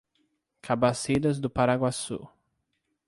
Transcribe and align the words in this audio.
Cabaceiras 0.63 1.39
do 1.39 1.47
Paraguaçu 1.47 2.27